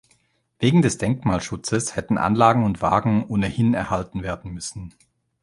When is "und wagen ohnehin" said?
2.63-3.75